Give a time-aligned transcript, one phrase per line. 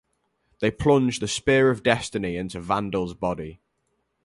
[0.61, 3.59] They plunge the Spear of Destiny into Vandal's body.